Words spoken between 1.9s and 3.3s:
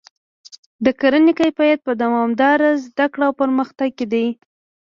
دوامداره زده کړه